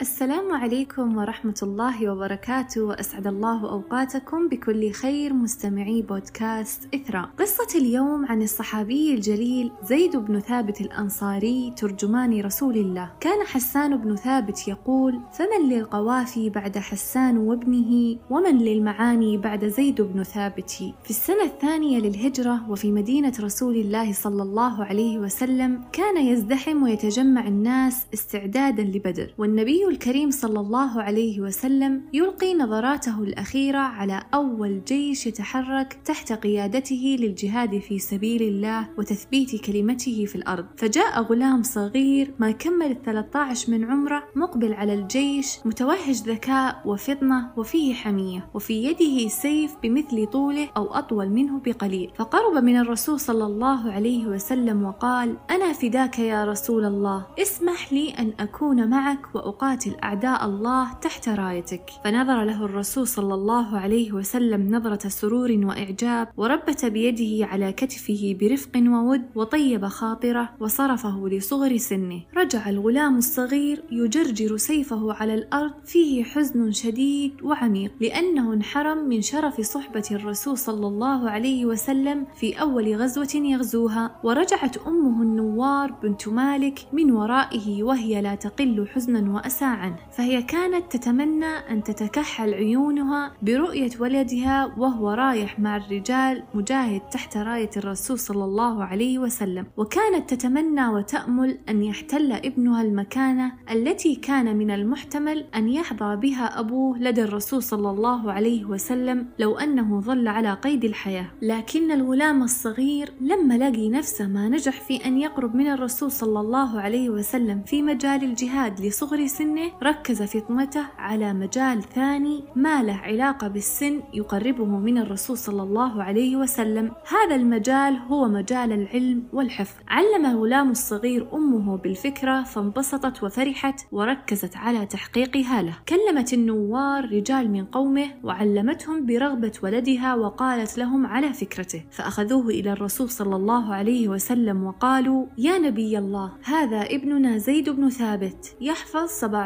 [0.00, 7.30] السلام عليكم ورحمة الله وبركاته وأسعد الله أوقاتكم بكل خير مستمعي بودكاست إثراء.
[7.38, 13.10] قصة اليوم عن الصحابي الجليل زيد بن ثابت الأنصاري ترجمان رسول الله.
[13.20, 20.22] كان حسان بن ثابت يقول فمن للقوافي بعد حسان وابنه ومن للمعاني بعد زيد بن
[20.22, 20.70] ثابت؟
[21.04, 27.48] في السنة الثانية للهجرة وفي مدينة رسول الله صلى الله عليه وسلم كان يزدحم ويتجمع
[27.48, 35.26] الناس استعدادا لبدر والنبي الكريم صلى الله عليه وسلم يلقي نظراته الأخيرة على أول جيش
[35.26, 40.66] يتحرك تحت قيادته للجهاد في سبيل الله وتثبيت كلمته في الأرض.
[40.76, 47.94] فجاء غلام صغير ما كمل 13 من عمره مقبل على الجيش متوهج ذكاء وفطنة وفيه
[47.94, 52.10] حمية وفي يده سيف بمثل طوله أو أطول منه بقليل.
[52.16, 58.10] فقرب من الرسول صلى الله عليه وسلم وقال أنا فداك يا رسول الله اسمح لي
[58.10, 61.90] أن أكون معك وأقاتل تقاتل أعداء الله تحت رايتك.
[62.04, 68.70] فنظر له الرسول صلى الله عليه وسلم نظرة سرور وإعجاب وربت بيده على كتفه برفق
[68.76, 72.20] وود وطيب خاطره وصرفه لصغر سنه.
[72.36, 77.92] رجع الغلام الصغير يجرجر سيفه على الأرض فيه حزن شديد وعميق.
[78.00, 84.10] لأنه انحرم من شرف صحبة الرسول صلى الله عليه وسلم في أول غزوة يغزوها.
[84.24, 90.96] ورجعت أمه النوار بنت مالك من ورائه وهي لا تقل حزنا وأسى عنه فهي كانت
[90.96, 98.44] تتمنى أن تتكحل عيونها برؤية ولدها وهو رايح مع الرجال مجاهد تحت راية الرسول صلى
[98.44, 99.66] الله عليه وسلم.
[99.76, 106.98] وكانت تتمنى وتأمل أن يحتل ابنها المكانة التي كان من المحتمل أن يحظى بها أبوه
[106.98, 111.26] لدى الرسول صلى الله عليه وسلم لو أنه ظل على قيد الحياة.
[111.42, 116.80] لكن الغلام الصغير لما لقي نفسه ما نجح في أن يقرب من الرسول صلى الله
[116.80, 122.94] عليه وسلم في مجال الجهاد لصغر سنه سنة ركز فطنته على مجال ثاني ما له
[122.94, 126.92] علاقة بالسن يقربه من الرسول صلى الله عليه وسلم.
[127.08, 129.74] هذا المجال هو مجال العلم والحفظ.
[129.88, 135.74] علم الغلام الصغير أمه بالفكرة فانبسطت وفرحت وركزت على تحقيقها له.
[135.88, 141.82] كلمت النوار رجال من قومه وعلمتهم برغبة ولدها وقالت لهم على فكرته.
[141.90, 147.88] فأخذوه إلى الرسول صلى الله عليه وسلم وقالوا يا نبي الله هذا ابننا زيد بن
[147.88, 149.39] ثابت يحفظ 17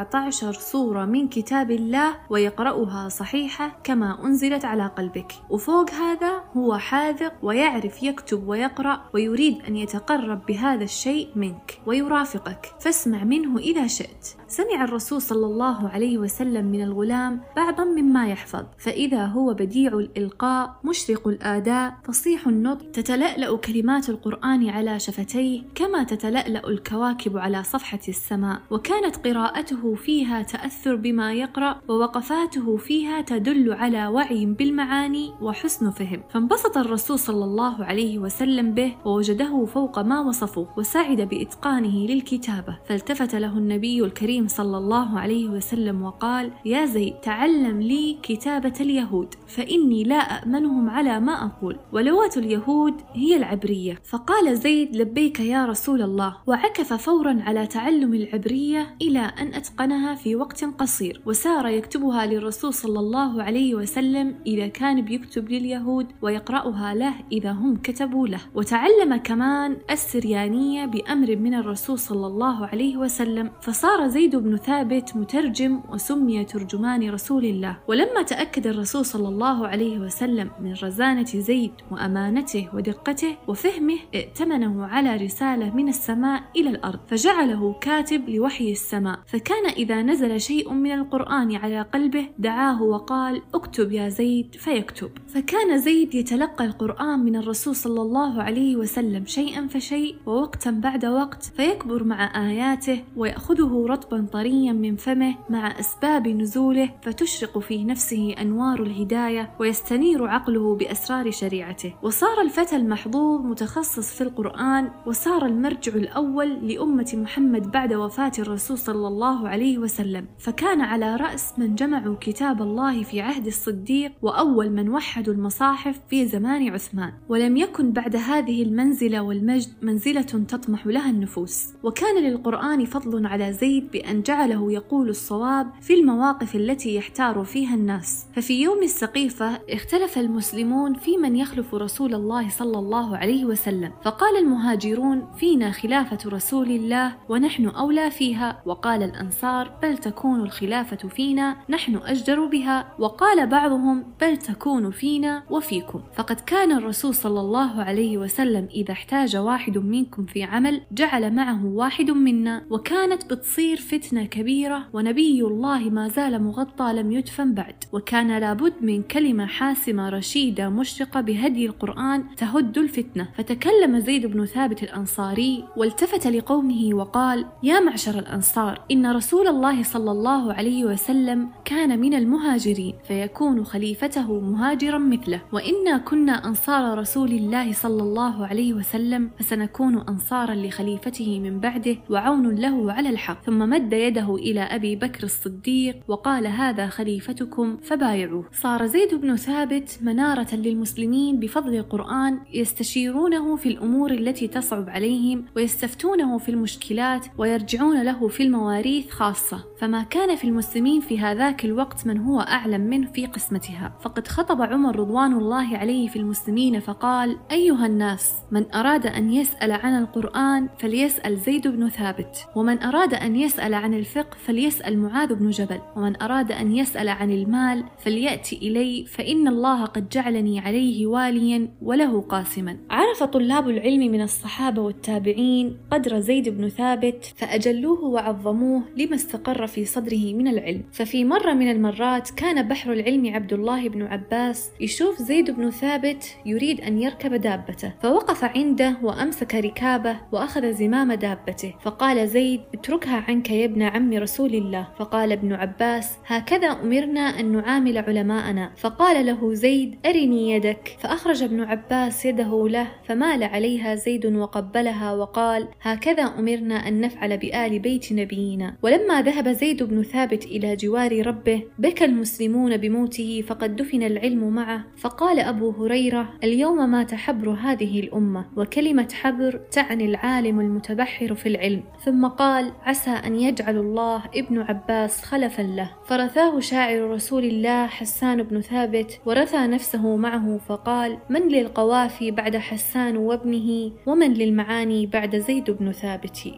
[0.52, 5.32] صورة من كتاب الله ويقرأها صحيحة كما أنزلت على قلبك.
[5.50, 12.72] وفوق هذا هو حاذق ويعرف يكتب ويقرأ ويريد أن يتقرب بهذا الشيء منك ويرافقك.
[12.80, 14.26] فاسمع منه إذا شئت.
[14.48, 18.64] سمع الرسول صلى الله عليه وسلم من الغلام بعضا مما يحفظ.
[18.78, 26.68] فإذا هو بديع الإلقاء مشرق الآداء فصيح النطق تتلألأ كلمات القرآن على شفتيه كما تتلألأ
[26.68, 28.60] الكواكب على صفحة السماء.
[28.70, 36.22] وكانت قراءته فيها تأثر بما يقرأ ووقفاته فيها تدل على وعي بالمعاني وحسن فهم.
[36.44, 42.78] فانبسط الرسول صلى الله عليه وسلم به ووجده فوق ما وصفوه وسعد بإتقانه للكتابة.
[42.88, 49.34] فالتفت له النبي الكريم صلى الله عليه وسلم وقال يا زيد تعلم لي كتابة اليهود
[49.46, 51.76] فإني لا أأمنهم على ما أقول.
[51.92, 53.98] ولغة اليهود هي العبرية.
[54.04, 56.36] فقال زيد لبيك يا رسول الله.
[56.46, 61.20] وعكف فورا على تعلم العبرية إلى أن أتقنها في وقت قصير.
[61.26, 67.76] وسار يكتبها للرسول صلى الله عليه وسلم إذا كان بيكتب لليهود ويقرأها له إذا هم
[67.76, 68.40] كتبوا له.
[68.54, 75.80] وتعلم كمان السريانية بأمر من الرسول صلى الله عليه وسلم فصار زيد بن ثابت مترجم
[75.92, 77.76] وسمي ترجمان رسول الله.
[77.88, 85.16] ولما تأكد الرسول صلى الله عليه وسلم من رزانة زيد وأمانته ودقته وفهمه ائتمنه على
[85.16, 89.18] رسالة من السماء إلى الأرض فجعله كاتب لوحي السماء.
[89.26, 94.54] فكان إذا نزل شيء من القرآن على قلبه دعاه وقال اكتب يا زيد.
[94.54, 95.10] فيكتب.
[95.26, 101.42] فكان زيد يتلقى القرآن من الرسول صلى الله عليه وسلم شيئا فشيء ووقتا بعد وقت
[101.42, 108.82] فيكبر مع آياته ويأخذه رطبا طريا من فمه مع أسباب نزوله فتشرق في نفسه أنوار
[108.82, 111.94] الهداية ويستنير عقله بأسرار شريعته.
[112.02, 119.08] وصار الفتى المحظوظ متخصص في القرآن وصار المرجع الأول لأمة محمد بعد وفاة الرسول صلى
[119.08, 120.26] الله عليه وسلم.
[120.38, 126.13] فكان على رأس من جمعوا كتاب الله في عهد الصديق وأول من وحدوا المصاحف في
[126.22, 131.66] زمان عثمان ولم يكن بعد هذه المنزلة والمجد منزلة تطمح لها النفوس.
[131.82, 138.26] وكان للقرآن فضل على زيد بأن جعله يقول الصواب في المواقف التي يحتار فيها الناس.
[138.34, 144.36] ففي يوم السقيفة اختلف المسلمون في من يخلف رسول الله صلى الله عليه وسلم فقال
[144.36, 148.62] المهاجرون فينا خلافة رسول الله ونحن أولى فيها.
[148.66, 152.94] وقال الأنصار بل تكون الخلافة فينا نحن أجدر بها.
[152.98, 159.36] وقال بعضهم بل تكون فينا وفيكم فقد كان الرسول صلى الله عليه وسلم إذا احتاج
[159.36, 166.08] واحد منكم في عمل جعل معه واحد منا وكانت بتصير فتنة كبيرة ونبي الله ما
[166.08, 167.74] زال مغطى لم يدفن بعد.
[167.92, 173.28] وكان لابد من كلمة حاسمة رشيدة مشرقة بهدي القرآن تهد الفتنة.
[173.36, 180.10] فتكلم زيد بن ثابت الأنصاري والتفت لقومه وقال يا معشر الأنصار إن رسول الله صلى
[180.10, 185.40] الله عليه وسلم كان من المهاجرين فيكون خليفته مهاجرا مثله.
[185.84, 192.54] وإنا كنا أنصار رسول الله صلى الله عليه وسلم فسنكون أنصارا لخليفته من بعده وعون
[192.54, 193.44] له على الحق.
[193.44, 198.44] ثم مد يده إلى أبي بكر الصديق وقال هذا خليفتكم فبايعوه.
[198.52, 206.38] صار زيد بن ثابت منارة للمسلمين بفضل القرآن يستشيرونه في الأمور التي تصعب عليهم ويستفتونه
[206.38, 209.64] في المشكلات ويرجعون له في المواريث خاصة.
[209.84, 213.92] فما كان في المسلمين في هذاك الوقت من هو أعلم منه في قسمتها.
[214.00, 219.72] فقد خطب عمر رضوان الله عليه في المسلمين فقال أيها الناس من أراد أن يسأل
[219.72, 225.50] عن القرآن فليسأل زيد بن ثابت ومن أراد أن يسأل عن الفقه فليسأل معاذ بن
[225.50, 231.68] جبل ومن أراد أن يسأل عن المال فليأتي إلي فإن الله قد جعلني عليه واليا
[231.82, 232.76] وله قاسما.
[232.90, 239.84] عرف طلاب العلم من الصحابة والتابعين قدر زيد بن ثابت فأجلوه وعظموه لما استقر في
[239.84, 240.82] صدره من العلم.
[240.92, 246.36] ففي مرة من المرات كان بحر العلم عبد الله بن عباس يشوف زيد بن ثابت
[246.46, 247.92] يريد أن يركب دابته.
[248.02, 251.74] فوقف عنده وأمسك ركابه وأخذ زمام دابته.
[251.82, 254.88] فقال زيد اتركها عنك يا ابن عم رسول الله.
[254.98, 258.72] فقال ابن عباس هكذا أمرنا أن نعامل علماءنا.
[258.76, 260.96] فقال له زيد أرني يدك.
[261.00, 267.78] فأخرج ابن عباس يده له فمال عليها زيد وقبلها وقال هكذا أمرنا أن نفعل بآل
[267.78, 268.76] بيت نبينا.
[268.82, 274.84] ولما ذهب زيد بن ثابت إلى جوار ربه بكى المسلمون بموته فقد دفن العلم معه.
[274.96, 281.82] فقال أبو هريرة اليوم مات حبر هذه الأمة وكلمة حبر تعني العالم المتبحر في العلم.
[282.04, 285.90] ثم قال عسى أن يجعل الله ابن عباس خلفا له.
[286.06, 293.16] فرثاه شاعر رسول الله حسان بن ثابت ورثى نفسه معه فقال من للقوافي بعد حسان
[293.16, 296.48] وابنه ومن للمعاني بعد زيد بن ثابت؟